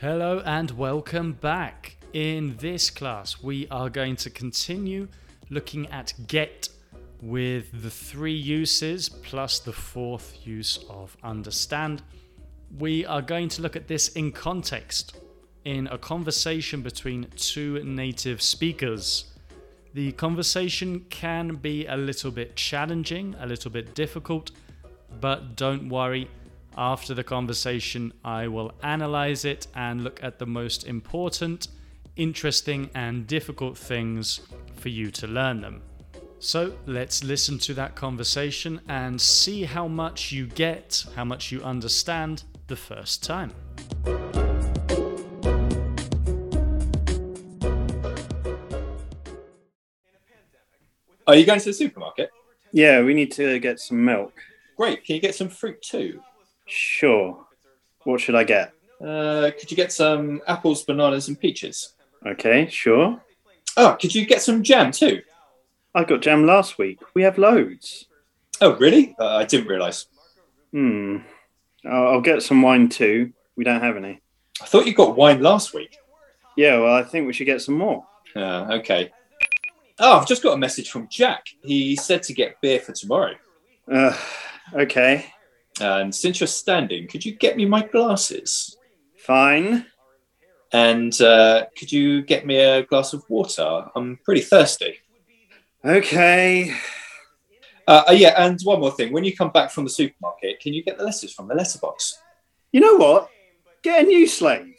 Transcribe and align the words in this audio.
Hello 0.00 0.40
and 0.46 0.70
welcome 0.70 1.32
back. 1.32 1.96
In 2.12 2.56
this 2.58 2.88
class, 2.88 3.42
we 3.42 3.66
are 3.68 3.90
going 3.90 4.14
to 4.18 4.30
continue 4.30 5.08
looking 5.50 5.88
at 5.88 6.14
get 6.28 6.68
with 7.20 7.82
the 7.82 7.90
three 7.90 8.36
uses 8.36 9.08
plus 9.08 9.58
the 9.58 9.72
fourth 9.72 10.46
use 10.46 10.78
of 10.88 11.16
understand. 11.24 12.02
We 12.78 13.06
are 13.06 13.20
going 13.20 13.48
to 13.48 13.62
look 13.62 13.74
at 13.74 13.88
this 13.88 14.10
in 14.10 14.30
context, 14.30 15.16
in 15.64 15.88
a 15.88 15.98
conversation 15.98 16.80
between 16.80 17.26
two 17.34 17.82
native 17.82 18.40
speakers. 18.40 19.32
The 19.94 20.12
conversation 20.12 21.06
can 21.10 21.56
be 21.56 21.86
a 21.86 21.96
little 21.96 22.30
bit 22.30 22.54
challenging, 22.54 23.34
a 23.40 23.46
little 23.46 23.72
bit 23.72 23.96
difficult, 23.96 24.52
but 25.20 25.56
don't 25.56 25.88
worry. 25.88 26.30
After 26.80 27.12
the 27.12 27.24
conversation, 27.24 28.12
I 28.24 28.46
will 28.46 28.70
analyze 28.84 29.44
it 29.44 29.66
and 29.74 30.04
look 30.04 30.22
at 30.22 30.38
the 30.38 30.46
most 30.46 30.86
important, 30.86 31.66
interesting, 32.14 32.88
and 32.94 33.26
difficult 33.26 33.76
things 33.76 34.42
for 34.76 34.88
you 34.88 35.10
to 35.10 35.26
learn 35.26 35.60
them. 35.60 35.82
So 36.38 36.72
let's 36.86 37.24
listen 37.24 37.58
to 37.58 37.74
that 37.74 37.96
conversation 37.96 38.80
and 38.86 39.20
see 39.20 39.64
how 39.64 39.88
much 39.88 40.30
you 40.30 40.46
get, 40.46 41.04
how 41.16 41.24
much 41.24 41.50
you 41.50 41.64
understand 41.64 42.44
the 42.68 42.76
first 42.76 43.24
time. 43.24 43.52
Are 51.26 51.34
you 51.34 51.44
going 51.44 51.58
to 51.58 51.64
the 51.64 51.72
supermarket? 51.72 52.30
Yeah, 52.70 53.02
we 53.02 53.14
need 53.14 53.32
to 53.32 53.58
get 53.58 53.80
some 53.80 54.04
milk. 54.04 54.32
Great. 54.76 55.04
Can 55.04 55.16
you 55.16 55.20
get 55.20 55.34
some 55.34 55.48
fruit 55.48 55.82
too? 55.82 56.22
Sure. 56.68 57.44
What 58.04 58.20
should 58.20 58.34
I 58.34 58.44
get? 58.44 58.72
Uh, 59.00 59.50
could 59.58 59.70
you 59.70 59.76
get 59.76 59.92
some 59.92 60.40
apples, 60.46 60.84
bananas, 60.84 61.28
and 61.28 61.38
peaches? 61.38 61.94
Okay, 62.26 62.68
sure. 62.68 63.20
Oh, 63.76 63.96
could 64.00 64.14
you 64.14 64.26
get 64.26 64.42
some 64.42 64.62
jam 64.62 64.90
too? 64.92 65.22
I 65.94 66.04
got 66.04 66.20
jam 66.20 66.46
last 66.46 66.78
week. 66.78 67.00
We 67.14 67.22
have 67.22 67.38
loads. 67.38 68.06
Oh, 68.60 68.76
really? 68.76 69.14
Uh, 69.18 69.36
I 69.36 69.44
didn't 69.44 69.68
realise. 69.68 70.06
Hmm. 70.72 71.18
I'll 71.84 72.08
I'll 72.08 72.20
get 72.20 72.42
some 72.42 72.60
wine 72.62 72.88
too. 72.88 73.32
We 73.56 73.64
don't 73.64 73.82
have 73.82 73.96
any. 73.96 74.20
I 74.60 74.66
thought 74.66 74.86
you 74.86 74.94
got 74.94 75.16
wine 75.16 75.40
last 75.40 75.72
week. 75.72 75.96
Yeah, 76.56 76.80
well, 76.80 76.94
I 76.94 77.04
think 77.04 77.26
we 77.26 77.32
should 77.32 77.46
get 77.46 77.62
some 77.62 77.76
more. 77.78 78.04
Uh, 78.34 78.66
okay. 78.80 79.10
Oh, 80.00 80.18
I've 80.18 80.26
just 80.26 80.42
got 80.42 80.54
a 80.54 80.58
message 80.58 80.90
from 80.90 81.08
Jack. 81.08 81.46
He 81.62 81.96
said 81.96 82.22
to 82.24 82.32
get 82.32 82.60
beer 82.60 82.80
for 82.80 82.92
tomorrow. 82.92 83.34
Uh, 83.90 84.16
okay, 84.74 85.26
And 85.80 86.14
since 86.14 86.40
you're 86.40 86.46
standing, 86.46 87.06
could 87.08 87.24
you 87.24 87.32
get 87.32 87.56
me 87.56 87.66
my 87.66 87.86
glasses? 87.86 88.78
fine. 89.28 89.84
And 90.72 91.20
uh, 91.20 91.66
could 91.78 91.92
you 91.92 92.22
get 92.22 92.46
me 92.46 92.56
a 92.56 92.82
glass 92.82 93.12
of 93.12 93.22
water? 93.28 93.84
I'm 93.94 94.18
pretty 94.24 94.40
thirsty. 94.40 94.96
Okay. 95.84 96.74
Uh, 97.86 98.04
uh, 98.08 98.12
yeah, 98.12 98.34
and 98.38 98.58
one 98.64 98.80
more 98.80 98.90
thing. 98.90 99.12
When 99.12 99.24
you 99.24 99.36
come 99.36 99.50
back 99.50 99.70
from 99.70 99.84
the 99.84 99.90
supermarket, 99.90 100.60
can 100.60 100.72
you 100.72 100.82
get 100.82 100.96
the 100.96 101.04
letters 101.04 101.32
from 101.34 101.46
the 101.46 101.54
letterbox? 101.54 102.18
You 102.72 102.80
know 102.80 102.96
what? 102.96 103.30
Get 103.82 104.04
a 104.04 104.06
new 104.06 104.26
slave. 104.26 104.76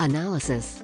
Analysis. 0.00 0.82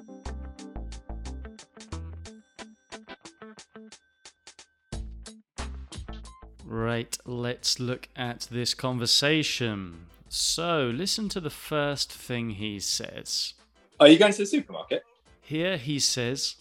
Right, 6.91 7.16
let's 7.24 7.78
look 7.78 8.08
at 8.16 8.48
this 8.50 8.74
conversation. 8.74 10.06
So, 10.28 10.91
listen 10.92 11.28
to 11.28 11.39
the 11.39 11.48
first 11.48 12.12
thing 12.12 12.51
he 12.51 12.80
says. 12.80 13.55
Are 14.01 14.08
you 14.08 14.18
going 14.18 14.33
to 14.33 14.39
the 14.39 14.46
supermarket? 14.46 15.05
Here 15.40 15.77
he 15.77 16.00
says, 16.00 16.56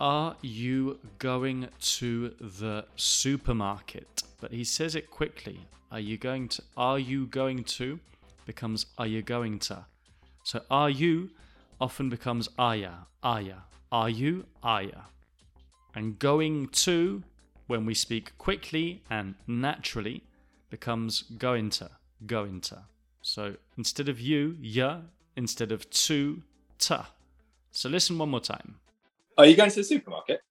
Are 0.00 0.34
you 0.42 0.98
going 1.20 1.68
to 1.98 2.30
the 2.40 2.84
supermarket? 2.96 4.24
But 4.40 4.50
he 4.50 4.64
says 4.64 4.96
it 4.96 5.08
quickly. 5.08 5.60
Are 5.92 6.00
you 6.00 6.18
going 6.18 6.48
to? 6.48 6.62
Are 6.76 6.98
you 6.98 7.26
going 7.26 7.62
to? 7.78 8.00
Becomes 8.46 8.86
are 8.98 9.06
you 9.06 9.22
going 9.22 9.60
to? 9.60 9.84
So 10.42 10.62
are 10.68 10.90
you 10.90 11.30
often 11.80 12.08
becomes 12.10 12.48
are 12.58 12.74
ya, 12.74 12.94
are 13.22 13.40
you, 14.10 14.46
are 14.64 14.82
ya. 14.82 15.02
And 15.94 16.18
going 16.18 16.70
to, 16.86 17.22
when 17.70 17.86
we 17.86 17.94
speak 17.94 18.36
quickly 18.36 19.00
and 19.08 19.36
naturally, 19.46 20.24
becomes 20.70 21.22
going 21.22 21.70
to. 21.70 21.90
So 23.22 23.56
instead 23.78 24.08
of 24.08 24.20
you, 24.20 24.56
ya, 24.60 24.98
instead 25.36 25.70
of 25.72 25.88
to, 25.90 26.42
ta. 26.78 27.10
So 27.70 27.88
listen 27.88 28.18
one 28.18 28.30
more 28.30 28.40
time. 28.40 28.80
Are 29.38 29.46
you 29.46 29.56
going 29.56 29.70
to 29.70 29.76
the 29.76 29.84
supermarket? 29.84 30.42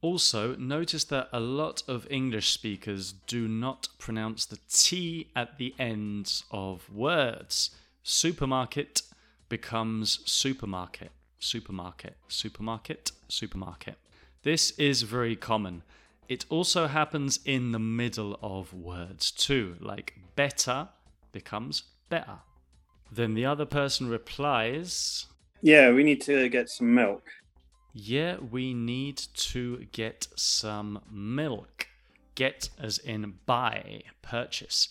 Also, 0.00 0.56
notice 0.56 1.04
that 1.04 1.28
a 1.32 1.40
lot 1.40 1.82
of 1.86 2.06
English 2.10 2.50
speakers 2.50 3.12
do 3.26 3.46
not 3.48 3.88
pronounce 3.98 4.46
the 4.46 4.58
T 4.70 5.28
at 5.36 5.58
the 5.58 5.74
end 5.78 6.42
of 6.50 6.88
words. 6.90 7.70
Supermarket 8.02 9.02
becomes 9.48 10.20
supermarket, 10.24 11.12
supermarket, 11.38 12.16
supermarket, 12.28 13.12
supermarket. 13.28 13.96
This 14.42 14.70
is 14.78 15.02
very 15.02 15.36
common. 15.36 15.82
It 16.28 16.44
also 16.48 16.86
happens 16.88 17.38
in 17.44 17.72
the 17.72 17.78
middle 17.78 18.38
of 18.42 18.72
words 18.74 19.30
too, 19.30 19.76
like 19.80 20.14
better 20.34 20.88
becomes 21.32 21.84
better. 22.08 22.38
Then 23.12 23.34
the 23.34 23.46
other 23.46 23.64
person 23.66 24.08
replies, 24.08 25.26
Yeah, 25.62 25.92
we 25.92 26.02
need 26.02 26.20
to 26.22 26.48
get 26.48 26.68
some 26.68 26.94
milk. 26.94 27.22
yeah, 27.92 28.36
we 28.38 28.74
need 28.74 29.16
to 29.34 29.86
get 29.92 30.28
some 30.36 31.00
milk. 31.10 31.86
Get 32.34 32.68
as 32.78 32.98
in 32.98 33.34
buy, 33.46 34.02
purchase. 34.20 34.88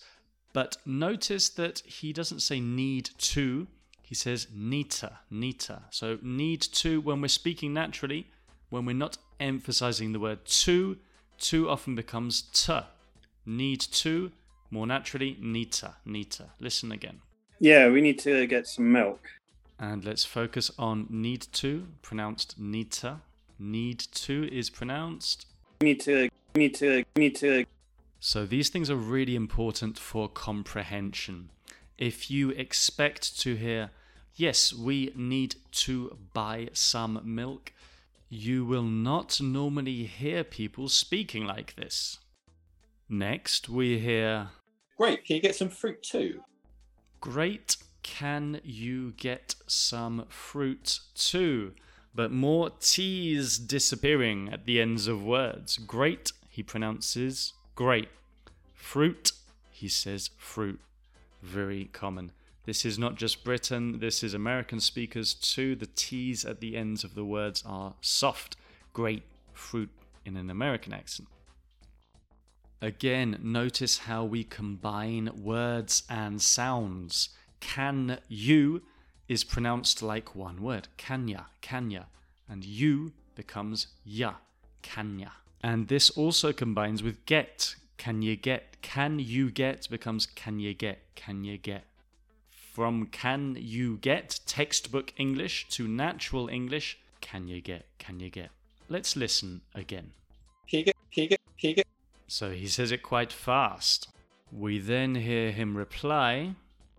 But 0.52 0.78
notice 0.86 1.48
that 1.50 1.80
he 1.80 2.12
doesn't 2.12 2.40
say 2.40 2.60
need 2.60 3.10
to, 3.18 3.68
he 4.02 4.14
says 4.14 4.48
nita, 4.52 5.18
nita. 5.30 5.82
So 5.90 6.18
need 6.22 6.62
to, 6.62 7.00
when 7.00 7.20
we're 7.20 7.28
speaking 7.28 7.74
naturally, 7.74 8.26
when 8.70 8.86
we're 8.86 8.96
not 8.96 9.18
emphasizing 9.38 10.12
the 10.12 10.18
word 10.20 10.44
to, 10.46 10.96
to 11.38 11.68
often 11.68 11.94
becomes 11.94 12.42
to. 12.42 12.86
Need 13.44 13.80
to, 13.80 14.32
more 14.70 14.86
naturally, 14.86 15.36
neater, 15.40 15.94
neater. 16.04 16.50
Listen 16.60 16.90
again. 16.92 17.20
Yeah, 17.60 17.88
we 17.88 18.00
need 18.00 18.18
to 18.20 18.46
get 18.46 18.66
some 18.66 18.92
milk. 18.92 19.20
And 19.78 20.04
let's 20.04 20.24
focus 20.24 20.70
on 20.78 21.06
need 21.10 21.46
to, 21.52 21.86
pronounced 22.02 22.58
neater. 22.58 23.20
Need 23.58 24.00
to 24.00 24.48
is 24.52 24.70
pronounced. 24.70 25.46
Need 25.80 26.00
to. 26.00 26.28
Need 26.54 26.74
to. 26.76 27.04
Need 27.16 27.36
to. 27.36 27.64
So 28.20 28.46
these 28.46 28.68
things 28.70 28.90
are 28.90 28.96
really 28.96 29.36
important 29.36 29.98
for 29.98 30.28
comprehension. 30.28 31.50
If 31.98 32.30
you 32.30 32.50
expect 32.50 33.38
to 33.40 33.54
hear, 33.54 33.90
yes, 34.34 34.72
we 34.72 35.12
need 35.14 35.56
to 35.72 36.16
buy 36.32 36.68
some 36.72 37.20
milk, 37.24 37.72
you 38.28 38.64
will 38.64 38.82
not 38.82 39.40
normally 39.40 40.04
hear 40.04 40.42
people 40.44 40.88
speaking 40.88 41.46
like 41.46 41.76
this. 41.76 42.18
Next, 43.08 43.68
we 43.68 43.98
hear, 43.98 44.48
Great. 44.96 45.24
Can 45.24 45.36
you 45.36 45.42
get 45.42 45.54
some 45.54 45.68
fruit 45.68 46.02
too? 46.02 46.40
Great, 47.20 47.76
can 48.02 48.60
you 48.64 49.12
get 49.16 49.54
some 49.66 50.24
fruit 50.28 51.00
too? 51.14 51.74
But 52.14 52.32
more 52.32 52.70
T's 52.80 53.58
disappearing 53.58 54.48
at 54.50 54.64
the 54.64 54.80
ends 54.80 55.06
of 55.06 55.22
words. 55.22 55.76
Great, 55.76 56.32
he 56.48 56.62
pronounces 56.62 57.52
great. 57.74 58.08
Fruit, 58.74 59.32
he 59.70 59.88
says 59.88 60.30
fruit. 60.38 60.80
Very 61.42 61.86
common. 61.92 62.32
This 62.66 62.84
is 62.84 62.98
not 62.98 63.14
just 63.14 63.44
Britain, 63.44 64.00
this 64.00 64.22
is 64.22 64.34
American 64.34 64.80
speakers 64.80 65.34
too. 65.34 65.76
The 65.76 65.86
T's 65.86 66.44
at 66.44 66.60
the 66.60 66.76
ends 66.76 67.04
of 67.04 67.14
the 67.14 67.24
words 67.24 67.62
are 67.64 67.94
soft. 68.00 68.56
Great 68.92 69.22
fruit 69.52 69.90
in 70.24 70.36
an 70.36 70.50
American 70.50 70.92
accent. 70.92 71.28
Again, 72.82 73.38
notice 73.42 73.98
how 73.98 74.24
we 74.24 74.44
combine 74.44 75.30
words 75.34 76.02
and 76.10 76.42
sounds. 76.42 77.30
Can 77.60 78.18
you 78.28 78.82
is 79.28 79.44
pronounced 79.44 80.02
like 80.02 80.34
one 80.34 80.62
word. 80.62 80.88
Kanya, 80.98 81.46
kanya. 81.62 82.06
And 82.48 82.64
you 82.64 83.12
becomes 83.34 83.88
ya, 84.04 84.34
kanya. 84.82 85.32
And 85.62 85.88
this 85.88 86.10
also 86.10 86.52
combines 86.52 87.02
with 87.02 87.24
get. 87.26 87.74
Can 87.96 88.22
you 88.22 88.36
get? 88.36 88.80
Can 88.82 89.18
you 89.18 89.50
get 89.50 89.88
becomes 89.90 90.26
can 90.26 90.60
you 90.60 90.74
get? 90.74 90.98
Can 91.14 91.44
you 91.44 91.58
get? 91.58 91.84
From 92.76 93.06
can 93.06 93.56
you 93.58 93.96
get 93.96 94.40
textbook 94.44 95.14
English 95.16 95.66
to 95.70 95.88
natural 95.88 96.50
English, 96.50 96.98
can 97.22 97.48
you 97.48 97.62
get? 97.62 97.86
Can 97.96 98.20
you 98.20 98.28
get? 98.28 98.50
Let's 98.90 99.16
listen 99.16 99.62
again. 99.74 100.12
So 102.28 102.50
he 102.50 102.66
says 102.66 102.92
it 102.92 103.02
quite 103.02 103.32
fast. 103.32 104.08
We 104.52 104.78
then 104.78 105.14
hear 105.14 105.52
him 105.52 105.74
reply, 105.74 106.56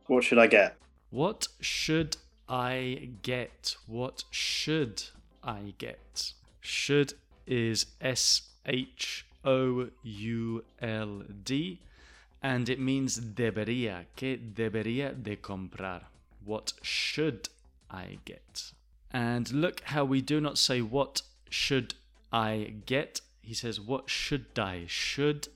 What 0.07 0.23
should 0.23 0.39
I 0.39 0.47
get? 0.47 0.77
What 1.11 1.47
should 1.61 2.17
I 2.49 3.09
get? 3.21 3.75
What 3.85 4.23
should 4.31 5.03
I 5.43 5.75
get? 5.77 6.33
Should 6.59 7.13
is 7.45 7.85
S 8.01 8.41
H 8.65 9.27
O 9.45 9.89
U 10.01 10.63
L 10.81 11.21
D 11.43 11.77
and 12.41 12.69
it 12.69 12.79
means 12.79 13.19
debería. 13.19 14.05
Que 14.15 14.37
debería 14.37 15.11
de 15.21 15.35
comprar? 15.35 16.03
What 16.43 16.73
should 16.81 17.49
I 17.89 18.19
get? 18.25 18.71
And 19.11 19.51
look 19.51 19.81
how 19.81 20.05
we 20.05 20.21
do 20.21 20.39
not 20.39 20.57
say 20.57 20.81
what 20.81 21.21
should 21.49 21.95
I 22.31 22.75
get. 22.85 23.21
He 23.41 23.53
says 23.53 23.79
what 23.79 24.09
should 24.09 24.57
I? 24.57 24.85
Should 24.87 25.47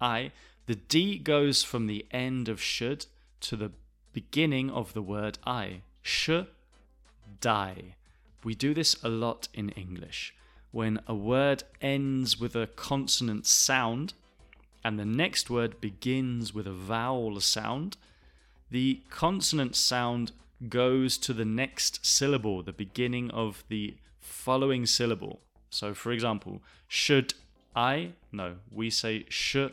I? 0.00 0.32
The 0.66 0.74
D 0.74 1.18
goes 1.18 1.62
from 1.62 1.86
the 1.86 2.06
end 2.10 2.48
of 2.48 2.60
should 2.60 3.06
to 3.40 3.56
the 3.56 3.72
beginning 4.12 4.70
of 4.70 4.92
the 4.92 5.02
word 5.02 5.38
I. 5.46 5.82
Should 6.02 6.48
die. 7.40 7.94
We 8.44 8.54
do 8.54 8.74
this 8.74 8.96
a 9.02 9.08
lot 9.08 9.48
in 9.54 9.70
English. 9.70 10.34
When 10.70 11.00
a 11.06 11.14
word 11.14 11.64
ends 11.80 12.38
with 12.38 12.54
a 12.54 12.66
consonant 12.66 13.46
sound 13.46 14.14
and 14.84 14.98
the 14.98 15.04
next 15.04 15.50
word 15.50 15.80
begins 15.80 16.54
with 16.54 16.66
a 16.66 16.72
vowel 16.72 17.40
sound, 17.40 17.96
the 18.70 19.02
consonant 19.10 19.74
sound 19.76 20.32
goes 20.68 21.18
to 21.18 21.32
the 21.32 21.44
next 21.44 22.04
syllable, 22.04 22.62
the 22.62 22.72
beginning 22.72 23.30
of 23.30 23.64
the 23.68 23.96
following 24.20 24.86
syllable. 24.86 25.40
So, 25.70 25.94
for 25.94 26.12
example, 26.12 26.62
should 26.86 27.34
I? 27.74 28.12
No, 28.32 28.56
we 28.70 28.90
say 28.90 29.26
should 29.28 29.72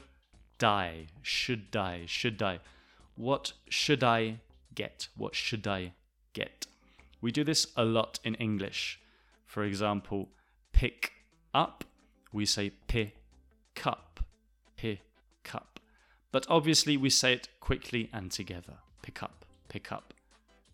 die, 0.57 1.08
should 1.22 1.72
die, 1.72 2.04
should 2.06 2.38
die. 2.38 2.60
What 3.16 3.54
should 3.69 4.04
I 4.04 4.40
get? 4.74 5.08
What 5.16 5.36
should 5.36 5.68
I 5.68 5.94
get? 6.34 6.68
We 7.22 7.31
do 7.31 7.44
this 7.44 7.68
a 7.75 7.86
lot 7.86 8.19
in 8.24 8.36
English. 8.36 9.00
For 9.46 9.63
example, 9.63 10.30
pick 10.74 11.13
up, 11.54 11.84
we 12.34 12.46
say 12.46 12.72
pick 12.88 13.16
up, 13.86 14.14
pick 14.77 15.00
up. 15.54 15.80
But 16.31 16.45
obviously, 16.50 16.98
we 16.98 17.10
say 17.10 17.33
it 17.33 17.48
quickly 17.60 18.10
and 18.12 18.31
together. 18.31 18.75
Pick 19.01 19.24
up, 19.24 19.45
pick 19.69 19.92
up. 19.92 20.13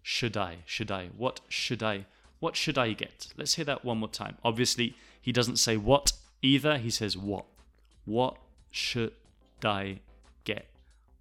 Should 0.01 0.35
I? 0.35 0.57
Should 0.65 0.91
I? 0.91 1.07
What 1.17 1.41
should 1.47 1.83
I? 1.83 2.05
What 2.39 2.55
should 2.55 2.77
I 2.77 2.93
get? 2.93 3.27
Let's 3.37 3.55
hear 3.55 3.65
that 3.65 3.85
one 3.85 3.99
more 3.99 4.09
time. 4.09 4.37
Obviously, 4.43 4.95
he 5.21 5.31
doesn't 5.31 5.57
say 5.57 5.77
what 5.77 6.13
either, 6.41 6.77
he 6.77 6.89
says 6.89 7.15
what. 7.15 7.45
What 8.05 8.37
should 8.71 9.13
I 9.63 9.99
get? 10.43 10.67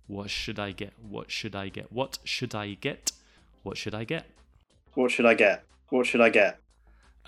What 0.07 0.31
should 0.31 0.59
I 0.59 0.73
get? 0.73 0.95
What 1.07 1.31
should 1.31 1.55
I 1.55 1.69
get? 1.69 1.93
What 1.93 2.19
should 2.25 2.55
I 2.55 2.75
get? 2.75 3.13
What 3.63 3.77
should 3.77 3.95
I 3.95 4.05
get? 4.05 4.25
What 4.95 5.11
should 5.11 5.27
I 5.27 5.35
get? 5.35 5.65
What 5.91 6.07
should 6.07 6.21
I 6.21 6.31
get? 6.31 6.60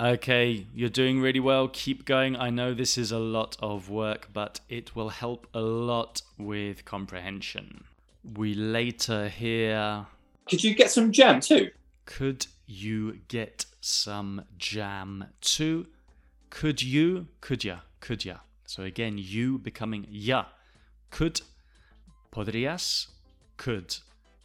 Okay, 0.00 0.66
you're 0.74 0.88
doing 0.88 1.20
really 1.20 1.40
well. 1.40 1.68
Keep 1.68 2.06
going. 2.06 2.34
I 2.34 2.50
know 2.50 2.72
this 2.72 2.96
is 2.96 3.12
a 3.12 3.18
lot 3.18 3.56
of 3.60 3.90
work, 3.90 4.28
but 4.32 4.60
it 4.68 4.96
will 4.96 5.10
help 5.10 5.46
a 5.52 5.60
lot 5.60 6.22
with 6.38 6.84
comprehension. 6.84 7.84
We 8.24 8.54
later 8.54 9.28
hear 9.28 10.06
Could 10.48 10.64
you 10.64 10.74
get 10.74 10.90
some 10.90 11.12
jam 11.12 11.40
too? 11.40 11.70
Could 12.06 12.46
you 12.66 13.18
get 13.28 13.66
some 13.80 14.44
jam 14.56 15.26
too? 15.40 15.86
Could 16.50 16.82
you? 16.82 17.26
Could 17.40 17.64
ya? 17.64 17.80
Could 18.00 18.24
ya? 18.24 18.36
So 18.66 18.84
again, 18.84 19.18
you 19.18 19.58
becoming 19.58 20.06
ya. 20.08 20.46
Could. 21.10 21.42
Podrías. 22.32 23.08
Could. 23.56 23.96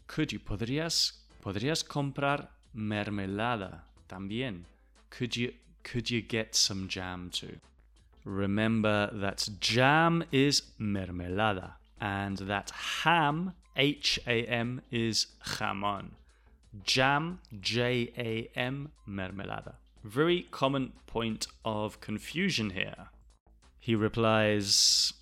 Could 0.07 0.33
you? 0.33 0.39
Podrías. 0.39 1.13
Podrías 1.41 1.83
comprar 1.83 2.49
mermelada 2.75 3.83
también. 4.09 4.65
Could 5.09 5.35
you? 5.37 5.53
Could 5.83 6.09
you 6.11 6.21
get 6.21 6.55
some 6.55 6.87
jam 6.87 7.29
too? 7.31 7.57
Remember 8.25 9.09
that 9.13 9.47
jam 9.59 10.23
is 10.31 10.63
mermelada 10.79 11.71
and 12.01 12.37
that 12.39 12.71
ham, 13.03 13.53
H 13.77 14.19
A 14.27 14.43
M, 14.45 14.81
is 14.91 15.27
jamón. 15.45 16.09
Jam, 16.83 17.39
J 17.61 18.11
A 18.17 18.49
M, 18.59 18.91
mermelada. 19.07 19.75
Very 20.03 20.47
common 20.51 20.91
point 21.07 21.47
of 21.63 22.01
confusion 22.01 22.71
here. 22.71 23.07
He 23.79 23.95
replies, 23.95 25.13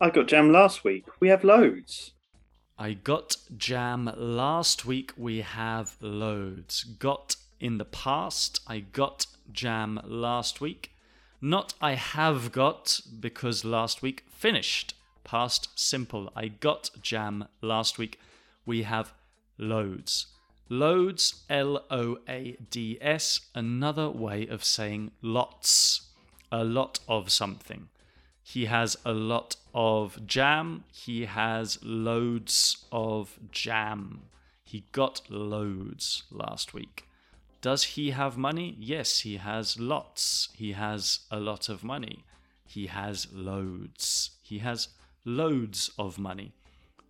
I 0.00 0.10
got 0.10 0.28
jam 0.28 0.50
last 0.50 0.84
week. 0.84 1.04
We 1.20 1.28
have 1.28 1.44
loads. 1.44 2.12
I 2.78 2.94
got 2.94 3.36
jam 3.56 4.10
last 4.16 4.84
week. 4.84 5.12
We 5.16 5.42
have 5.42 5.96
loads. 6.00 6.82
Got 6.82 7.36
in 7.60 7.78
the 7.78 7.84
past. 7.84 8.60
I 8.66 8.80
got 8.80 9.26
jam 9.52 10.00
last 10.04 10.60
week. 10.60 10.92
Not 11.40 11.74
I 11.80 11.94
have 11.94 12.52
got 12.52 13.00
because 13.20 13.64
last 13.64 14.02
week 14.02 14.24
finished. 14.28 14.94
Past 15.24 15.68
simple. 15.74 16.30
I 16.34 16.48
got 16.48 16.90
jam 17.00 17.46
last 17.60 17.98
week. 17.98 18.18
We 18.66 18.82
have 18.82 19.12
loads. 19.58 20.26
Loads, 20.68 21.42
L 21.50 21.84
O 21.90 22.18
A 22.28 22.56
D 22.70 22.98
S, 23.00 23.40
another 23.54 24.08
way 24.08 24.46
of 24.46 24.64
saying 24.64 25.10
lots. 25.20 26.08
A 26.50 26.64
lot 26.64 27.00
of 27.08 27.30
something. 27.30 27.88
He 28.42 28.66
has 28.66 28.96
a 29.04 29.12
lot 29.12 29.56
of 29.74 30.26
jam. 30.26 30.84
He 30.92 31.24
has 31.24 31.78
loads 31.82 32.84
of 32.92 33.38
jam. 33.50 34.22
He 34.64 34.84
got 34.92 35.22
loads 35.28 36.24
last 36.30 36.72
week. 36.72 37.06
Does 37.64 37.84
he 37.96 38.10
have 38.10 38.36
money? 38.36 38.76
Yes, 38.78 39.20
he 39.20 39.38
has 39.38 39.80
lots. 39.80 40.50
He 40.52 40.72
has 40.72 41.20
a 41.30 41.40
lot 41.40 41.70
of 41.70 41.82
money. 41.82 42.26
He 42.66 42.88
has 42.88 43.26
loads. 43.32 44.32
He 44.42 44.58
has 44.58 44.88
loads 45.24 45.90
of 45.98 46.18
money. 46.18 46.52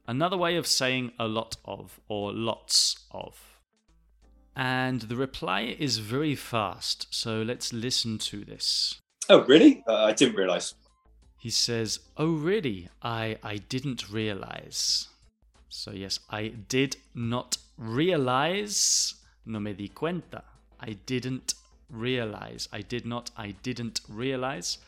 Another 0.07 0.37
way 0.37 0.55
of 0.55 0.69
saying 0.69 1.11
a 1.19 1.27
lot 1.27 1.57
of 1.65 1.99
or 2.07 2.33
lots 2.33 3.05
of. 3.11 3.59
And 4.55 5.01
the 5.01 5.17
reply 5.17 5.75
is 5.77 5.99
very 5.99 6.37
fast, 6.37 7.09
so 7.11 7.43
let's 7.43 7.73
listen 7.73 8.19
to 8.19 8.45
this. 8.45 9.01
Oh, 9.29 9.43
really? 9.47 9.83
Uh, 9.89 10.05
I 10.05 10.13
didn't 10.13 10.37
realise. 10.37 10.77
He 11.41 11.51
says, 11.51 11.99
Oh, 12.17 12.33
really? 12.33 12.89
I, 13.03 13.39
I 13.43 13.57
didn't 13.57 14.09
realize. 14.09 15.09
So, 15.69 15.91
yes, 15.91 16.21
I 16.31 16.47
did 16.69 16.99
not 17.13 17.57
realize. 17.77 19.17
No 19.47 19.61
me 19.61 19.75
di 19.75 19.89
cuenta. 19.89 20.43
I 20.81 20.97
didn't 21.07 21.55
realize. 21.91 22.69
I 22.73 22.83
did 22.83 23.07
not, 23.07 23.31
I 23.37 23.55
didn't 23.63 24.01
realize. 24.09 24.79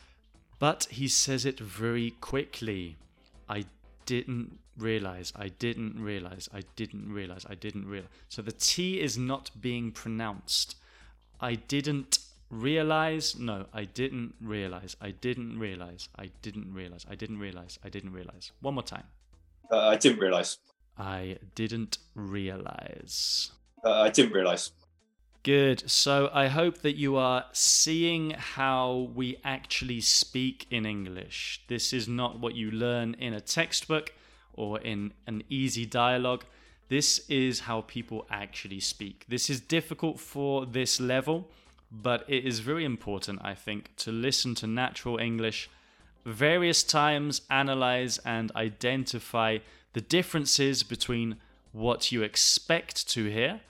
But 0.59 0.87
he 0.91 1.09
says 1.09 1.45
it 1.45 1.61
very 1.61 2.13
quickly. 2.21 2.97
I 3.49 3.67
didn't 4.07 4.59
realize. 4.79 5.33
I 5.37 5.49
didn't 5.49 6.03
realize. 6.03 6.49
I 6.53 6.63
didn't 6.77 7.13
realize. 7.13 7.45
I 7.49 7.55
didn't 7.55 7.87
realize. 7.87 8.11
So 8.29 8.43
the 8.43 8.53
T 8.53 9.01
is 9.01 9.19
not 9.19 9.51
being 9.61 9.93
pronounced. 9.93 10.77
I 11.41 11.55
didn't 11.55 12.19
realize. 12.51 13.39
No, 13.39 13.67
I 13.75 13.85
didn't 13.85 14.35
realize. 14.41 14.97
I 15.01 15.11
didn't 15.11 15.59
realize. 15.59 16.09
I 16.17 16.31
didn't 16.43 16.73
realize. 16.73 17.05
I 17.09 17.15
didn't 17.15 17.39
realize. 17.39 17.79
I 17.85 17.89
didn't 17.89 18.13
realize. 18.13 18.53
One 18.61 18.75
more 18.75 18.83
time. 18.83 19.05
Uh, 19.71 19.89
I 19.89 19.97
didn't 19.97 20.21
realise. 20.21 20.59
I 20.97 21.39
didn't 21.55 21.99
realize. 22.15 23.51
Uh, 23.87 24.03
I 24.03 24.11
didn't 24.11 24.33
realise. 24.33 24.73
Good. 25.45 25.89
So 25.89 26.29
I 26.35 26.49
hope 26.49 26.79
that 26.79 26.97
you 26.97 27.15
are 27.15 27.45
seeing 27.53 28.31
how 28.31 29.13
we 29.15 29.39
actually 29.45 30.01
speak 30.01 30.67
in 30.73 30.85
English. 30.85 31.63
This 31.69 31.93
is 31.93 32.09
not 32.09 32.41
what 32.41 32.57
you 32.57 32.73
learn 32.73 33.15
in 33.15 33.33
a 33.33 33.41
textbook 33.41 34.13
or 34.55 34.81
in 34.81 35.13
an 35.29 35.45
easy 35.49 35.87
dialogue. 35.87 36.45
This 36.89 37.21
is 37.29 37.61
how 37.61 37.83
people 37.83 38.27
actually 38.29 38.81
speak. 38.81 39.25
This 39.29 39.49
is 39.49 39.61
difficult 39.61 40.19
for 40.19 40.67
this 40.67 41.01
level, 41.01 41.49
but 41.93 42.25
it 42.27 42.45
is 42.45 42.59
very 42.59 42.85
important, 42.85 43.39
I 43.45 43.55
think, 43.55 43.95
to 43.99 44.11
listen 44.11 44.57
to 44.57 44.67
natural 44.67 45.17
English 45.19 45.71
various 46.25 46.83
times, 46.83 47.43
analyze 47.51 48.19
and 48.25 48.51
identify 48.57 49.59
the 49.93 50.01
differences 50.01 50.83
between 50.83 51.37
what 51.71 52.11
you 52.11 52.25
expect 52.25 53.09
to 53.11 53.27
hear. 53.27 53.61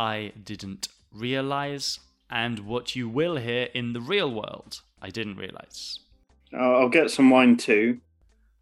I 0.00 0.32
didn't 0.42 0.88
realize, 1.12 2.00
and 2.30 2.60
what 2.60 2.96
you 2.96 3.06
will 3.06 3.36
hear 3.36 3.68
in 3.74 3.92
the 3.92 4.00
real 4.00 4.32
world. 4.32 4.80
I 5.02 5.10
didn't 5.10 5.36
realize. 5.36 5.98
I'll 6.54 6.76
I'll 6.76 6.88
get 6.88 7.10
some 7.10 7.28
wine 7.28 7.58
too. 7.58 8.00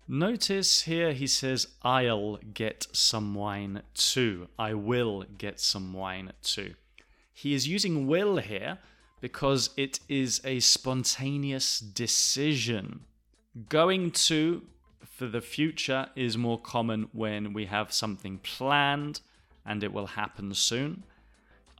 Notice 0.09 0.83
here 0.83 1.13
he 1.13 1.29
says, 1.29 1.69
I'll 1.83 2.39
get 2.55 2.89
some 2.93 3.37
wine 3.37 3.83
too. 3.95 4.49
I 4.59 4.75
will 4.75 5.27
get 5.37 5.61
some 5.61 5.93
wine 5.93 6.33
too. 6.43 6.75
He 7.33 7.55
is 7.55 7.69
using 7.69 8.09
will 8.09 8.39
here 8.39 8.79
because 9.21 9.71
it 9.77 10.01
is 10.09 10.41
a 10.45 10.59
spontaneous 10.59 11.79
decision. 11.79 13.05
Going 13.69 14.11
to 14.29 14.63
for 15.05 15.27
the 15.27 15.41
future 15.41 16.09
is 16.17 16.37
more 16.37 16.61
common 16.61 17.11
when 17.13 17.53
we 17.53 17.67
have 17.67 17.93
something 17.93 18.39
planned 18.39 19.21
and 19.65 19.85
it 19.85 19.93
will 19.93 20.07
happen 20.07 20.53
soon. 20.55 21.05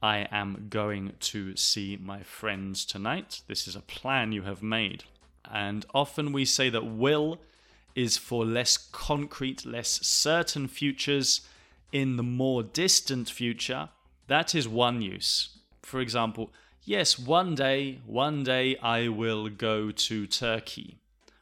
I 0.01 0.27
am 0.31 0.67
going 0.69 1.13
to 1.19 1.55
see 1.55 1.97
my 2.01 2.23
friends 2.23 2.85
tonight. 2.85 3.41
This 3.47 3.67
is 3.67 3.75
a 3.75 3.81
plan 3.81 4.31
you 4.31 4.43
have 4.43 4.63
made. 4.63 5.03
And 5.51 5.85
often 5.93 6.31
we 6.31 6.45
say 6.45 6.69
that 6.69 6.85
will 6.85 7.39
is 7.95 8.17
for 8.17 8.45
less 8.45 8.77
concrete, 8.77 9.65
less 9.65 10.05
certain 10.05 10.67
futures. 10.67 11.41
In 11.91 12.17
the 12.17 12.23
more 12.23 12.61
distant 12.63 13.29
future, 13.29 13.89
that 14.27 14.53
is 14.53 14.67
one 14.67 15.01
use. 15.01 15.57
For 15.81 15.99
example, 15.99 16.51
yes, 16.85 17.17
one 17.17 17.55
day, 17.55 17.99
one 18.05 18.43
day 18.43 18.77
I 18.77 19.07
will 19.07 19.49
go 19.49 19.91
to 19.91 20.27
Turkey. 20.27 20.97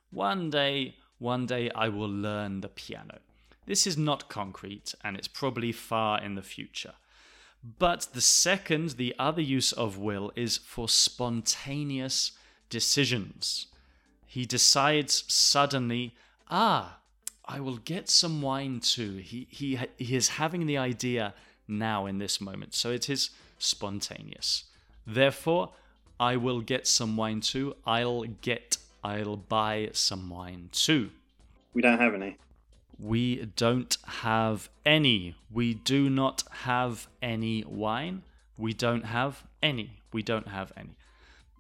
One 0.09 0.49
day, 0.49 0.95
one 1.19 1.45
day 1.45 1.69
I 1.71 1.89
will 1.89 2.09
learn 2.09 2.61
the 2.61 2.69
piano. 2.69 3.19
This 3.65 3.85
is 3.85 3.97
not 3.97 4.29
concrete 4.29 4.95
and 5.03 5.17
it's 5.17 5.27
probably 5.27 5.73
far 5.73 6.21
in 6.21 6.35
the 6.35 6.41
future. 6.41 6.93
But 7.79 8.07
the 8.13 8.21
second, 8.21 8.91
the 8.91 9.13
other 9.19 9.41
use 9.41 9.74
of 9.74 9.97
will 9.97 10.31
is 10.36 10.57
for 10.57 10.88
spontaneous 10.88 12.31
decisions. 12.69 13.67
He 14.25 14.45
decides 14.45 15.24
suddenly, 15.27 16.15
ah, 16.50 17.00
I 17.45 17.59
will 17.59 17.77
get 17.77 18.09
some 18.09 18.41
wine 18.41 18.79
too. 18.79 19.17
He, 19.17 19.47
he, 19.50 19.79
he 19.97 20.15
is 20.15 20.29
having 20.29 20.65
the 20.65 20.77
idea 20.77 21.33
now 21.67 22.05
in 22.05 22.19
this 22.19 22.39
moment. 22.39 22.74
So 22.74 22.91
it 22.91 23.09
is 23.09 23.31
spontaneous. 23.59 24.65
Therefore, 25.05 25.71
I 26.19 26.38
will 26.38 26.62
get 26.62 26.88
some 26.88 27.17
wine 27.17 27.41
too. 27.41 27.75
I'll 27.86 28.24
get, 28.41 28.77
I'll 29.03 29.38
buy 29.38 29.89
some 29.93 30.29
wine 30.29 30.69
too. 30.71 31.09
We 31.74 31.81
don't 31.81 32.00
have 32.00 32.13
any. 32.13 32.38
We 33.00 33.46
don't 33.56 33.96
have 34.06 34.70
any. 34.86 35.36
We 35.51 35.74
do 35.74 36.10
not 36.10 36.44
have 36.63 37.08
any 37.22 37.63
wine. 37.68 38.24
We 38.58 38.74
don't 38.74 39.06
have 39.06 39.44
any. 39.62 40.01
We 40.12 40.24
don't 40.24 40.48
have 40.48 40.72
any. 40.75 40.98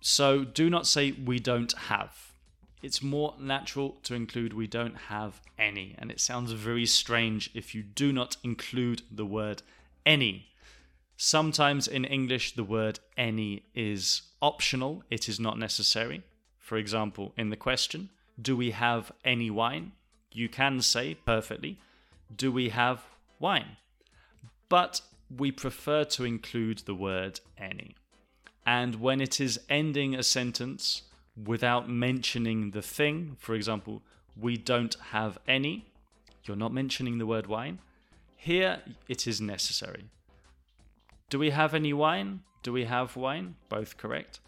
So 0.01 0.43
do 0.43 0.69
not 0.69 0.87
say 0.87 1.11
we 1.11 1.39
don't 1.39 1.73
have. 1.73 2.33
It's 2.81 3.01
more 3.01 3.35
natural 3.39 3.97
to 4.03 4.13
include 4.13 4.53
we 4.53 4.67
don't 4.67 4.95
have 5.09 5.41
any. 5.57 5.95
And 5.97 6.11
it 6.11 6.19
sounds 6.19 6.51
very 6.51 6.85
strange 6.85 7.49
if 7.53 7.75
you 7.75 7.83
do 7.83 8.13
not 8.13 8.37
include 8.43 9.01
the 9.11 9.25
word 9.25 9.63
any. 10.05 10.47
Sometimes 11.17 11.87
in 11.87 12.05
English, 12.05 12.53
the 12.53 12.63
word 12.63 12.99
any 13.17 13.63
is 13.73 14.21
optional, 14.41 15.03
it 15.09 15.27
is 15.27 15.39
not 15.39 15.57
necessary. 15.57 16.23
For 16.59 16.77
example, 16.77 17.33
in 17.37 17.49
the 17.49 17.57
question, 17.57 18.09
do 18.39 18.55
we 18.55 18.71
have 18.71 19.11
any 19.25 19.49
wine? 19.49 19.93
You 20.37 20.47
can 20.47 20.81
say 20.83 21.15
perfectly, 21.15 21.79
do 22.43 22.51
we 22.51 22.69
have 22.69 23.01
wine? 23.39 23.77
But 24.69 25.01
we 25.35 25.51
prefer 25.51 26.03
to 26.03 26.25
include 26.25 26.83
the 26.85 26.93
word 26.93 27.39
any. 27.57 27.95
And 28.63 29.01
when 29.01 29.19
it 29.19 29.41
is 29.41 29.59
ending 29.67 30.13
a 30.13 30.21
sentence 30.21 31.01
without 31.43 31.89
mentioning 31.89 32.69
the 32.69 32.83
thing, 32.83 33.37
for 33.39 33.55
example, 33.55 34.03
we 34.39 34.57
don't 34.57 34.95
have 35.09 35.39
any, 35.47 35.87
you're 36.43 36.55
not 36.55 36.71
mentioning 36.71 37.17
the 37.17 37.25
word 37.25 37.47
wine, 37.47 37.79
here 38.35 38.83
it 39.07 39.25
is 39.25 39.41
necessary. 39.41 40.03
Do 41.31 41.39
we 41.39 41.49
have 41.49 41.73
any 41.73 41.93
wine? 41.93 42.41
Do 42.61 42.71
we 42.71 42.85
have 42.85 43.15
wine? 43.15 43.55
Both 43.69 43.97
correct. 43.97 44.39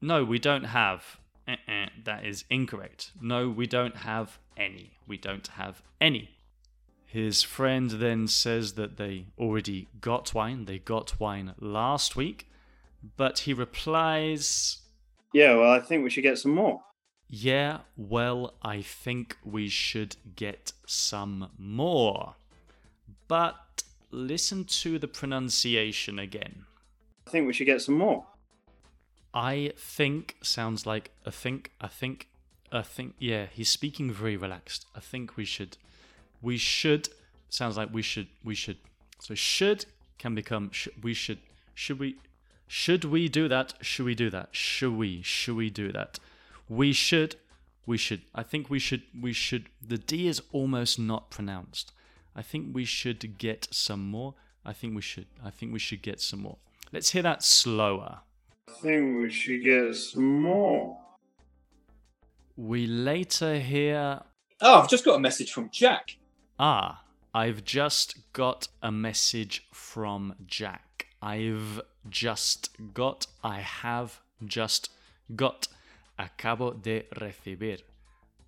No, 0.00 0.22
we 0.22 0.38
don't 0.38 0.66
have. 0.66 1.18
Uh-uh, 1.48 1.79
that 2.04 2.24
is 2.24 2.44
incorrect. 2.50 3.12
No, 3.20 3.48
we 3.48 3.66
don't 3.66 3.96
have 3.96 4.38
any. 4.56 4.92
We 5.06 5.16
don't 5.16 5.46
have 5.48 5.82
any. 6.00 6.30
His 7.06 7.42
friend 7.42 7.90
then 7.90 8.28
says 8.28 8.74
that 8.74 8.96
they 8.96 9.26
already 9.36 9.88
got 10.00 10.32
wine. 10.32 10.66
They 10.66 10.78
got 10.78 11.18
wine 11.18 11.54
last 11.58 12.14
week. 12.14 12.48
But 13.16 13.40
he 13.40 13.52
replies, 13.52 14.78
Yeah, 15.32 15.56
well, 15.56 15.70
I 15.70 15.80
think 15.80 16.04
we 16.04 16.10
should 16.10 16.22
get 16.22 16.38
some 16.38 16.54
more. 16.54 16.82
Yeah, 17.28 17.78
well, 17.96 18.54
I 18.62 18.82
think 18.82 19.36
we 19.44 19.68
should 19.68 20.16
get 20.36 20.72
some 20.86 21.50
more. 21.58 22.34
But 23.28 23.82
listen 24.10 24.64
to 24.64 24.98
the 24.98 25.08
pronunciation 25.08 26.18
again. 26.18 26.64
I 27.26 27.30
think 27.30 27.46
we 27.46 27.52
should 27.52 27.66
get 27.66 27.82
some 27.82 27.96
more. 27.96 28.26
I 29.32 29.72
think 29.76 30.36
sounds 30.42 30.86
like 30.86 31.10
a 31.24 31.30
think, 31.30 31.70
I 31.80 31.86
think, 31.86 32.28
I 32.72 32.82
think. 32.82 33.14
Yeah, 33.18 33.46
he's 33.46 33.68
speaking 33.68 34.12
very 34.12 34.36
relaxed. 34.36 34.86
I 34.94 35.00
think 35.00 35.36
we 35.36 35.44
should, 35.44 35.76
we 36.42 36.56
should 36.56 37.08
sounds 37.48 37.76
like 37.76 37.92
we 37.92 38.02
should, 38.02 38.28
we 38.44 38.54
should. 38.54 38.78
So 39.20 39.34
should 39.34 39.84
can 40.18 40.34
become 40.34 40.70
sh- 40.72 40.88
we 41.02 41.14
should, 41.14 41.38
should 41.74 41.98
we, 41.98 42.16
should 42.66 43.04
we 43.04 43.28
do 43.28 43.48
that? 43.48 43.74
Should 43.80 44.06
we 44.06 44.14
do 44.14 44.30
that? 44.30 44.48
Should 44.52 44.96
we? 44.96 45.22
Should 45.22 45.56
we 45.56 45.70
do 45.70 45.92
that? 45.92 46.18
We 46.68 46.92
should, 46.92 47.36
we 47.86 47.96
should. 47.98 48.22
I 48.34 48.42
think 48.42 48.70
we 48.70 48.78
should, 48.78 49.02
we 49.20 49.32
should. 49.32 49.66
The 49.86 49.98
D 49.98 50.28
is 50.28 50.42
almost 50.52 50.98
not 50.98 51.30
pronounced. 51.30 51.92
I 52.34 52.42
think 52.42 52.74
we 52.74 52.84
should 52.84 53.38
get 53.38 53.68
some 53.70 54.08
more. 54.08 54.34
I 54.64 54.72
think 54.72 54.94
we 54.94 55.02
should. 55.02 55.26
I 55.44 55.50
think 55.50 55.72
we 55.72 55.78
should 55.78 56.02
get 56.02 56.20
some 56.20 56.42
more. 56.42 56.58
Let's 56.92 57.10
hear 57.10 57.22
that 57.22 57.42
slower. 57.42 58.20
I 58.70 58.82
think 58.82 59.18
we 59.18 59.30
should 59.30 59.64
get 59.64 59.94
some 59.96 60.42
more. 60.42 60.96
We 62.56 62.86
later 62.86 63.58
hear, 63.58 64.20
Oh, 64.60 64.80
I've 64.80 64.88
just 64.88 65.04
got 65.04 65.14
a 65.16 65.18
message 65.18 65.52
from 65.52 65.70
Jack. 65.72 66.16
ah, 66.58 67.02
I've 67.34 67.64
just 67.64 68.32
got 68.32 68.68
a 68.82 68.92
message 68.92 69.66
from 69.72 70.34
Jack. 70.46 71.06
I've 71.22 71.80
just 72.08 72.70
got, 72.94 73.26
I 73.42 73.60
have 73.60 74.20
just 74.44 74.90
got, 75.34 75.68
acabo 76.18 76.80
de 76.82 77.04
recibir. 77.16 77.80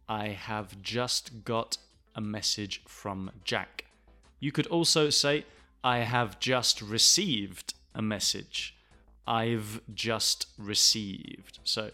I 0.09 0.29
have 0.29 0.81
just 0.83 1.45
got 1.45 1.79
a 2.15 2.21
message 2.21 2.83
from 2.87 3.31
Jack. 3.45 3.85
You 4.41 4.53
could 4.53 4.67
also 4.67 5.11
say, 5.11 5.45
I 5.83 5.99
have 5.99 6.39
just 6.39 6.81
received 6.83 7.75
a 7.95 8.03
message. 8.03 8.77
I've 9.27 9.81
just 9.95 10.47
received. 10.59 11.59
So, 11.65 11.91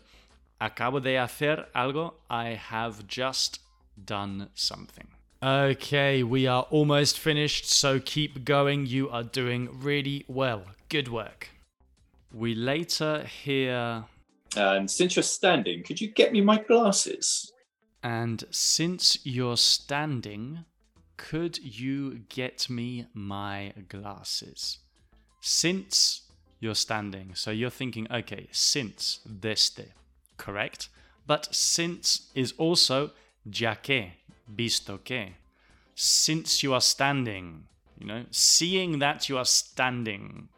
acabo 0.61 1.00
de 1.00 1.14
hacer 1.16 1.66
algo. 1.75 2.14
I 2.30 2.50
have 2.54 3.06
just 3.06 3.61
done 4.04 4.49
something. 4.54 5.08
Okay, 5.42 6.23
we 6.25 6.47
are 6.49 6.66
almost 6.70 7.18
finished, 7.18 7.70
so 7.70 8.00
keep 8.00 8.44
going. 8.44 8.87
You 8.87 9.08
are 9.11 9.23
doing 9.23 9.68
really 9.80 10.25
well. 10.26 10.62
Good 10.88 11.08
work. 11.08 11.50
We 12.32 12.54
later 12.54 13.25
hear, 13.25 14.04
And 14.56 14.90
since 14.90 15.14
you're 15.14 15.23
standing, 15.23 15.85
could 15.85 16.00
you 16.00 16.08
get 16.12 16.32
me 16.32 16.40
my 16.40 16.58
glasses? 16.58 17.52
and 18.02 18.44
since 18.50 19.18
you're 19.25 19.56
standing, 19.56 20.64
could 21.16 21.58
you 21.58 22.20
get 22.28 22.70
me 22.70 23.06
my 23.12 23.73
glasses? 23.88 24.78
Since 25.40 26.23
you're 26.61 26.75
standing, 26.75 27.35
so 27.35 27.50
you're 27.50 27.71
thinking, 27.71 28.07
okay, 28.11 28.49
since 28.50 29.21
desde, 29.27 29.93
correct? 30.37 30.88
But 31.27 31.49
since 31.55 32.31
is 32.35 32.53
also 32.59 33.11
ya 33.45 33.75
que, 33.75 34.12
visto 34.49 34.99
que. 34.99 35.35
Since 35.95 36.62
you 36.62 36.75
are 36.75 36.81
standing, 36.81 37.65
you 37.99 38.07
know, 38.07 38.25
seeing 38.31 38.99
that 39.00 39.29
you 39.29 39.37
are 39.37 39.45
standing, 39.45 40.49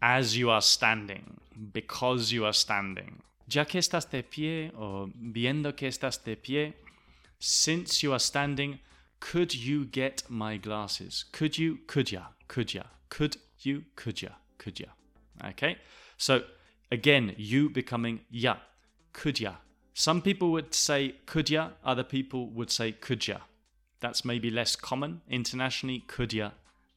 as 0.00 0.36
you 0.36 0.50
are 0.50 0.62
standing, 0.62 1.40
because 1.72 2.32
you 2.32 2.44
are 2.44 2.52
standing. 2.52 3.22
Ya 3.48 3.64
que 3.64 3.80
estás 3.80 4.10
de 4.10 4.22
pie, 4.22 4.70
or 4.76 5.08
viendo 5.08 5.76
que 5.76 5.88
estás 5.88 6.22
de 6.24 6.36
pie, 6.36 6.74
since 7.38 8.02
you 8.02 8.12
are 8.12 8.18
standing, 8.18 8.78
could 9.20 9.54
you 9.54 9.84
get 9.84 10.22
my 10.28 10.56
glasses? 10.56 11.24
Could 11.32 11.58
you, 11.58 11.78
could 11.86 12.10
ya, 12.10 12.26
could 12.48 12.74
ya, 12.74 12.84
could 13.08 13.36
you, 13.60 13.84
could 13.94 14.22
ya, 14.22 14.30
could 14.58 14.80
ya. 14.80 14.88
Okay? 15.44 15.78
So 16.16 16.42
again, 16.90 17.34
you 17.36 17.70
becoming 17.70 18.20
ya, 18.30 18.56
could 19.12 19.40
ya. 19.40 19.54
Some 19.94 20.20
people 20.20 20.50
would 20.52 20.74
say 20.74 21.14
could 21.26 21.50
ya, 21.50 21.70
other 21.84 22.04
people 22.04 22.48
would 22.50 22.70
say 22.70 22.92
could 22.92 23.26
ya. 23.26 23.38
That's 24.00 24.24
maybe 24.24 24.50
less 24.50 24.76
common. 24.76 25.22
Internationally, 25.28 26.04
could 26.06 26.32
ya, 26.32 26.50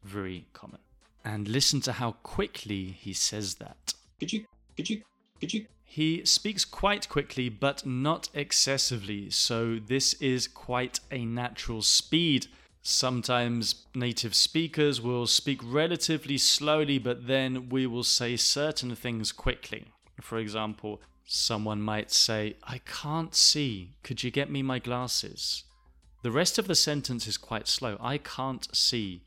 very 0.03 0.47
common. 0.53 0.79
And 1.23 1.47
listen 1.47 1.81
to 1.81 1.93
how 1.93 2.13
quickly 2.23 2.85
he 2.85 3.13
says 3.13 3.55
that. 3.55 3.93
Could 4.19 4.33
you, 4.33 4.45
could 4.75 4.89
you, 4.89 5.01
could 5.39 5.53
you? 5.53 5.65
He 5.83 6.23
speaks 6.25 6.65
quite 6.65 7.09
quickly, 7.09 7.49
but 7.49 7.85
not 7.85 8.29
excessively, 8.33 9.31
so 9.31 9.79
this 9.79 10.13
is 10.15 10.47
quite 10.47 10.99
a 11.09 11.25
natural 11.25 11.81
speed. 11.81 12.47
Sometimes 12.91 13.85
native 13.93 14.33
speakers 14.33 14.99
will 14.99 15.27
speak 15.27 15.61
relatively 15.63 16.39
slowly, 16.39 16.97
but 16.97 17.27
then 17.27 17.69
we 17.69 17.85
will 17.85 18.03
say 18.03 18.35
certain 18.35 18.95
things 18.95 19.31
quickly. 19.31 19.85
For 20.19 20.39
example, 20.39 20.99
someone 21.23 21.83
might 21.83 22.11
say, 22.11 22.55
I 22.63 22.79
can't 22.79 23.35
see. 23.35 23.91
Could 24.01 24.23
you 24.23 24.31
get 24.31 24.49
me 24.49 24.63
my 24.63 24.79
glasses? 24.79 25.65
The 26.23 26.31
rest 26.31 26.57
of 26.57 26.67
the 26.67 26.73
sentence 26.73 27.27
is 27.27 27.37
quite 27.37 27.67
slow. 27.67 27.95
I 28.01 28.17
can't 28.17 28.67
see 28.75 29.21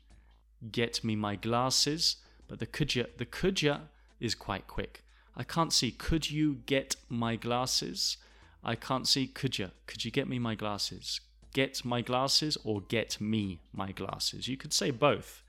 get 0.69 1.01
me 1.01 1.15
my 1.15 1.37
glasses, 1.37 2.17
but 2.49 2.59
the 2.59 2.65
could 2.65 2.95
you, 2.95 3.05
the 3.17 3.25
could 3.25 3.61
you 3.61 3.77
is 4.19 4.35
quite 4.35 4.67
quick. 4.67 5.05
I 5.37 5.45
can't 5.45 5.71
see 5.71 5.91
could 5.91 6.29
you 6.29 6.55
get 6.65 6.97
my 7.07 7.37
glasses? 7.37 8.17
I 8.61 8.75
can't 8.75 9.07
see 9.07 9.25
could 9.25 9.57
you, 9.57 9.71
could 9.87 10.03
you 10.03 10.11
get 10.11 10.27
me 10.27 10.37
my 10.37 10.53
glasses? 10.53 11.21
Get 11.53 11.85
my 11.85 12.01
glasses 12.01 12.57
or 12.63 12.81
get 12.81 13.21
me 13.21 13.59
my 13.71 13.91
glasses? 13.91 14.47
You 14.47 14.57
could 14.57 14.73
say 14.73 14.91
both. 14.91 15.43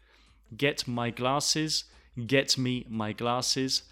Get 0.57 0.87
my 0.87 1.11
glasses, 1.11 1.85
get 2.27 2.59
me 2.59 2.85
my 2.89 3.13
glasses, 3.13 3.83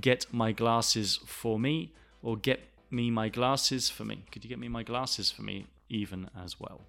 get 0.00 0.26
my 0.32 0.52
glasses 0.52 1.18
for 1.26 1.58
me, 1.58 1.92
or 2.22 2.36
get 2.36 2.60
me 2.90 3.10
my 3.10 3.28
glasses 3.28 3.88
for 3.88 4.04
me. 4.04 4.24
Could 4.30 4.44
you 4.44 4.50
get 4.50 4.58
me 4.58 4.68
my 4.68 4.82
glasses 4.82 5.30
for 5.30 5.42
me 5.42 5.66
even 5.88 6.28
as 6.38 6.60
well? 6.60 6.82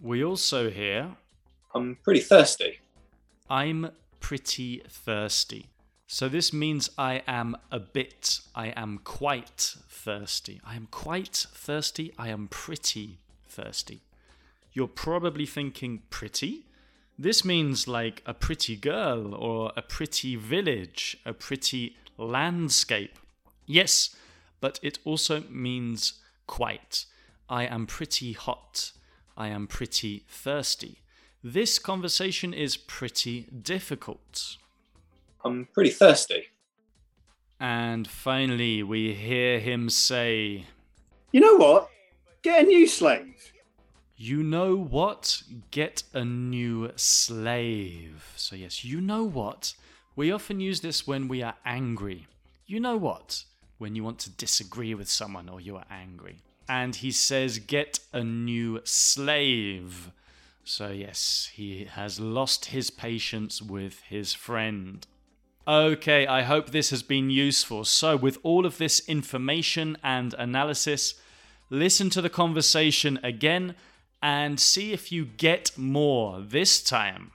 We 0.00 0.24
also 0.24 0.70
hear 0.70 1.16
I'm 1.74 1.98
pretty 2.02 2.20
thirsty. 2.20 2.80
I'm 3.48 3.90
pretty 4.20 4.82
thirsty. 4.88 5.68
So 6.06 6.28
this 6.28 6.52
means 6.52 6.90
I 6.98 7.22
am 7.28 7.56
a 7.70 7.78
bit, 7.78 8.40
I 8.54 8.68
am 8.68 9.00
quite 9.04 9.76
thirsty. 9.88 10.60
I 10.64 10.74
am 10.74 10.88
quite 10.90 11.46
thirsty. 11.52 12.12
I 12.18 12.30
am 12.30 12.48
pretty 12.48 13.18
thirsty. 13.48 14.00
You're 14.72 14.88
probably 14.88 15.46
thinking 15.46 16.02
pretty? 16.10 16.66
This 17.18 17.44
means 17.44 17.86
like 17.86 18.22
a 18.24 18.32
pretty 18.32 18.76
girl 18.76 19.34
or 19.34 19.72
a 19.76 19.82
pretty 19.82 20.36
village, 20.36 21.16
a 21.26 21.32
pretty 21.32 21.96
landscape. 22.16 23.18
Yes, 23.66 24.14
but 24.60 24.78
it 24.82 24.98
also 25.04 25.42
means 25.50 26.14
quite. 26.46 27.06
I 27.48 27.64
am 27.64 27.86
pretty 27.86 28.32
hot. 28.32 28.92
I 29.36 29.48
am 29.48 29.66
pretty 29.66 30.24
thirsty. 30.28 30.98
This 31.42 31.78
conversation 31.78 32.52
is 32.52 32.76
pretty 32.76 33.46
difficult. 33.62 34.56
I'm 35.44 35.68
pretty 35.72 35.90
thirsty. 35.90 36.48
And 37.58 38.08
finally, 38.08 38.82
we 38.82 39.14
hear 39.14 39.58
him 39.58 39.90
say, 39.90 40.66
You 41.32 41.40
know 41.40 41.56
what? 41.56 41.90
Get 42.42 42.64
a 42.64 42.66
new 42.66 42.86
slave. 42.86 43.49
You 44.22 44.42
know 44.42 44.76
what? 44.76 45.42
Get 45.70 46.02
a 46.12 46.26
new 46.26 46.92
slave. 46.94 48.34
So, 48.36 48.54
yes, 48.54 48.84
you 48.84 49.00
know 49.00 49.24
what? 49.24 49.72
We 50.14 50.30
often 50.30 50.60
use 50.60 50.82
this 50.82 51.06
when 51.06 51.26
we 51.26 51.42
are 51.42 51.54
angry. 51.64 52.26
You 52.66 52.80
know 52.80 52.98
what? 52.98 53.44
When 53.78 53.94
you 53.94 54.04
want 54.04 54.18
to 54.18 54.30
disagree 54.30 54.94
with 54.94 55.08
someone 55.08 55.48
or 55.48 55.58
you 55.58 55.76
are 55.76 55.86
angry. 55.90 56.42
And 56.68 56.96
he 56.96 57.12
says, 57.12 57.60
Get 57.60 58.00
a 58.12 58.22
new 58.22 58.82
slave. 58.84 60.10
So, 60.64 60.90
yes, 60.90 61.48
he 61.54 61.86
has 61.86 62.20
lost 62.20 62.66
his 62.66 62.90
patience 62.90 63.62
with 63.62 64.02
his 64.02 64.34
friend. 64.34 65.06
Okay, 65.66 66.26
I 66.26 66.42
hope 66.42 66.72
this 66.72 66.90
has 66.90 67.02
been 67.02 67.30
useful. 67.30 67.86
So, 67.86 68.18
with 68.18 68.36
all 68.42 68.66
of 68.66 68.76
this 68.76 69.00
information 69.08 69.96
and 70.04 70.34
analysis, 70.34 71.14
listen 71.70 72.10
to 72.10 72.20
the 72.20 72.28
conversation 72.28 73.18
again 73.22 73.76
and 74.22 74.60
see 74.60 74.92
if 74.92 75.10
you 75.10 75.24
get 75.24 75.76
more 75.76 76.40
this 76.40 76.82
time. 76.82 77.32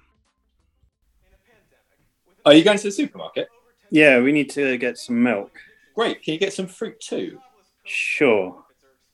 Are 2.45 2.53
you 2.53 2.63
going 2.63 2.77
to 2.77 2.83
the 2.83 2.91
supermarket? 2.91 3.47
Yeah, 3.89 4.19
we 4.19 4.31
need 4.31 4.49
to 4.51 4.77
get 4.77 4.97
some 4.97 5.21
milk. 5.21 5.51
Great. 5.95 6.21
Can 6.21 6.33
you 6.33 6.39
get 6.39 6.53
some 6.53 6.67
fruit 6.67 6.99
too? 6.99 7.39
Sure. 7.85 8.63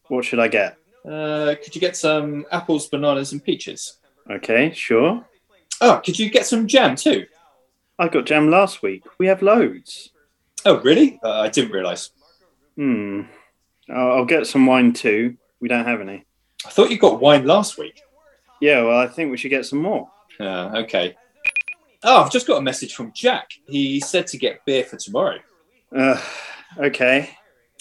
What 0.08 0.25
should 0.25 0.40
I 0.40 0.48
get? 0.48 0.78
Uh, 1.06 1.56
could 1.63 1.74
you 1.74 1.82
get 1.82 1.96
some 1.96 2.46
apples, 2.51 2.88
bananas, 2.88 3.32
and 3.32 3.44
peaches? 3.44 3.98
Okay, 4.30 4.72
sure. 4.74 5.25
Oh, 5.79 6.01
could 6.03 6.20
you 6.20 6.29
get 6.29 6.46
some 6.46 6.68
jam 6.68 6.96
too? 6.96 7.25
I 7.98 8.07
got 8.07 8.25
jam 8.25 8.50
last 8.50 8.81
week. 8.81 9.03
We 9.18 9.27
have 9.27 9.42
loads. 9.42 10.12
Oh, 10.66 10.79
really? 10.81 11.20
Uh, 11.24 11.42
I 11.42 11.50
didn't 11.50 11.72
realise. 11.72 12.12
Hmm. 12.75 13.22
I'll 13.90 14.12
I'll 14.12 14.25
get 14.25 14.48
some 14.48 14.66
wine 14.66 14.94
too. 14.94 15.38
We 15.60 15.68
don't 15.68 15.86
have 15.86 16.01
any. 16.01 16.25
I 16.65 16.69
thought 16.69 16.91
you 16.91 16.97
got 16.97 17.19
wine 17.21 17.45
last 17.45 17.77
week. 17.77 18.01
Yeah, 18.61 18.83
well, 18.83 19.00
I 19.00 19.07
think 19.07 19.31
we 19.31 19.37
should 19.37 19.50
get 19.50 19.65
some 19.65 19.79
more. 19.81 20.09
Uh, 20.39 20.71
okay. 20.83 21.15
Oh, 22.03 22.24
I've 22.24 22.31
just 22.31 22.47
got 22.47 22.57
a 22.57 22.61
message 22.61 22.93
from 22.95 23.11
Jack. 23.13 23.50
He 23.67 24.00
said 24.00 24.27
to 24.27 24.37
get 24.37 24.63
beer 24.65 24.83
for 24.83 24.97
tomorrow. 24.97 25.39
Uh, 25.95 26.19
okay, 26.77 27.31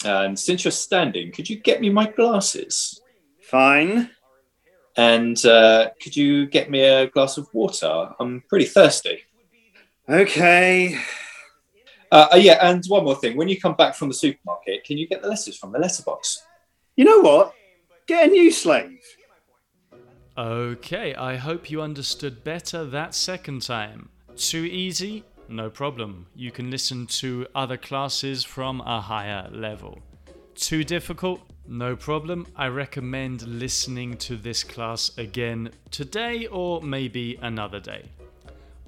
And 0.03 0.37
since 0.37 0.63
you're 0.65 0.71
standing, 0.71 1.31
could 1.31 1.49
you 1.49 1.57
get 1.59 1.81
me 1.81 1.89
my 1.89 2.07
glasses? 2.09 3.01
fine. 3.41 4.09
And 4.97 5.43
uh, 5.45 5.89
could 6.01 6.15
you 6.15 6.45
get 6.47 6.69
me 6.69 6.81
a 6.83 7.07
glass 7.07 7.37
of 7.37 7.47
water? 7.53 8.09
I'm 8.19 8.43
pretty 8.47 8.65
thirsty. 8.65 9.21
Okay. 10.07 10.97
Uh, 12.11 12.27
uh, 12.33 12.35
yeah, 12.37 12.57
and 12.61 12.83
one 12.87 13.03
more 13.05 13.15
thing. 13.15 13.37
When 13.37 13.47
you 13.49 13.59
come 13.59 13.75
back 13.75 13.95
from 13.95 14.07
the 14.09 14.13
supermarket, 14.13 14.83
can 14.83 14.97
you 14.97 15.07
get 15.07 15.21
the 15.21 15.29
letters 15.29 15.57
from 15.57 15.71
the 15.71 15.79
letterbox? 15.79 16.43
You 16.95 17.05
know 17.05 17.19
what? 17.21 17.53
Get 18.11 18.27
a 18.27 18.29
new 18.29 18.51
slave. 18.51 18.99
Okay, 20.37 21.15
I 21.15 21.37
hope 21.37 21.71
you 21.71 21.81
understood 21.81 22.43
better 22.43 22.83
that 22.83 23.15
second 23.15 23.61
time. 23.61 24.09
Too 24.35 24.65
easy? 24.65 25.23
No 25.47 25.69
problem. 25.69 26.25
You 26.35 26.51
can 26.51 26.69
listen 26.69 27.07
to 27.21 27.47
other 27.55 27.77
classes 27.77 28.43
from 28.43 28.81
a 28.81 28.99
higher 28.99 29.47
level. 29.49 29.99
Too 30.55 30.83
difficult? 30.83 31.39
No 31.65 31.95
problem. 31.95 32.47
I 32.53 32.67
recommend 32.67 33.43
listening 33.43 34.17
to 34.17 34.35
this 34.35 34.61
class 34.61 35.17
again 35.17 35.69
today 35.89 36.47
or 36.47 36.81
maybe 36.81 37.39
another 37.41 37.79
day. 37.79 38.09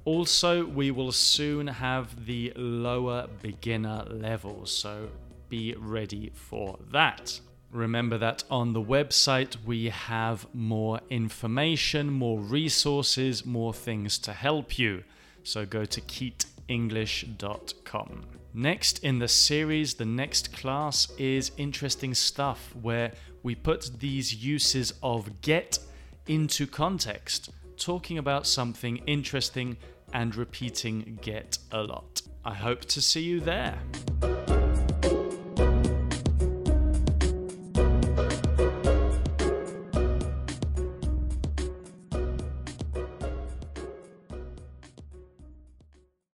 Also, 0.04 0.66
we 0.66 0.90
will 0.90 1.12
soon 1.12 1.66
have 1.66 2.26
the 2.26 2.52
lower 2.56 3.28
beginner 3.40 4.04
level, 4.10 4.66
so 4.66 5.08
be 5.48 5.74
ready 5.78 6.30
for 6.34 6.78
that. 6.92 7.40
Remember 7.74 8.16
that 8.18 8.44
on 8.48 8.72
the 8.72 8.80
website 8.80 9.56
we 9.64 9.88
have 9.88 10.46
more 10.54 11.00
information, 11.10 12.08
more 12.08 12.38
resources, 12.38 13.44
more 13.44 13.74
things 13.74 14.16
to 14.18 14.32
help 14.32 14.78
you. 14.78 15.02
So 15.42 15.66
go 15.66 15.84
to 15.84 16.00
keyteenglish.com. 16.00 18.26
Next 18.54 19.02
in 19.02 19.18
the 19.18 19.26
series, 19.26 19.94
the 19.94 20.04
next 20.04 20.52
class 20.52 21.10
is 21.18 21.50
interesting 21.56 22.14
stuff 22.14 22.72
where 22.80 23.10
we 23.42 23.56
put 23.56 23.98
these 23.98 24.32
uses 24.32 24.92
of 25.02 25.40
get 25.40 25.80
into 26.28 26.68
context, 26.68 27.50
talking 27.76 28.18
about 28.18 28.46
something 28.46 28.98
interesting 28.98 29.76
and 30.12 30.36
repeating 30.36 31.18
get 31.22 31.58
a 31.72 31.82
lot. 31.82 32.22
I 32.44 32.54
hope 32.54 32.84
to 32.84 33.02
see 33.02 33.22
you 33.22 33.40
there. 33.40 33.80